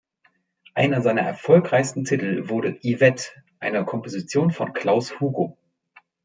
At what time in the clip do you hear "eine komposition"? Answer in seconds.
3.59-4.49